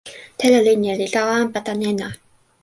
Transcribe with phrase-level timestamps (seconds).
[0.39, 2.07] telo linja li tawa anpa tan nena